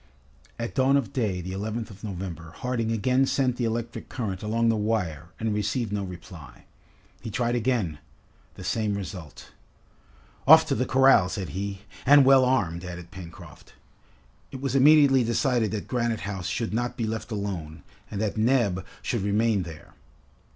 At 0.57 0.73
dawn 0.73 0.97
of 0.97 1.13
day, 1.13 1.41
the 1.41 1.51
11th 1.51 1.91
of 1.91 2.03
November, 2.03 2.53
Harding 2.57 2.91
again 2.91 3.27
sent 3.27 3.57
the 3.57 3.65
electric 3.65 4.09
current 4.09 4.41
along 4.41 4.67
the 4.69 4.75
wire 4.75 5.27
and 5.39 5.53
received 5.53 5.93
no 5.93 6.03
reply. 6.03 6.65
He 7.21 7.29
tried 7.29 7.53
again: 7.53 7.99
the 8.55 8.63
same 8.63 8.95
result. 8.95 9.51
"Off 10.47 10.65
to 10.69 10.73
the 10.73 10.87
corral," 10.87 11.29
said 11.29 11.49
he. 11.49 11.81
"And 12.03 12.25
well 12.25 12.43
armed!" 12.45 12.83
added 12.83 13.11
Pencroft. 13.11 13.75
It 14.49 14.59
was 14.59 14.73
immediately 14.73 15.23
decided 15.23 15.69
that 15.69 15.87
Granite 15.87 16.21
House 16.21 16.47
should 16.47 16.73
not 16.73 16.97
be 16.97 17.05
left 17.05 17.29
alone 17.31 17.83
and 18.09 18.19
that 18.19 18.37
Neb 18.37 18.83
should 19.03 19.21
remain 19.21 19.61
there. 19.61 19.93